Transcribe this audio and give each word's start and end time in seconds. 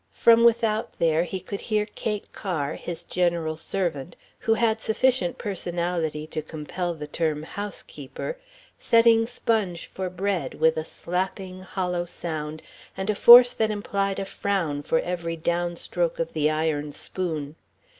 From 0.15 0.43
without 0.43 0.95
there 0.97 1.21
he 1.21 1.39
could 1.39 1.61
hear 1.61 1.85
Kate 1.85 2.33
Kerr, 2.33 2.73
his 2.73 3.03
general 3.03 3.55
servant, 3.55 4.15
who 4.39 4.55
had 4.55 4.81
sufficient 4.81 5.37
personality 5.37 6.25
to 6.25 6.41
compel 6.41 6.95
the 6.95 7.05
term 7.05 7.43
"housekeeper," 7.43 8.39
setting 8.79 9.27
sponge 9.27 9.85
for 9.85 10.09
bread, 10.09 10.55
with 10.55 10.75
a 10.75 10.85
slapping, 10.85 11.61
hollow 11.61 12.05
sound 12.05 12.63
and 12.97 13.11
a 13.11 13.13
force 13.13 13.53
that 13.53 13.69
implied 13.69 14.17
a 14.17 14.25
frown 14.25 14.81
for 14.81 14.99
every 15.01 15.35
down 15.37 15.75
stroke 15.75 16.17
of 16.17 16.33
the 16.33 16.49
iron 16.49 16.91
spoon. 16.93 17.55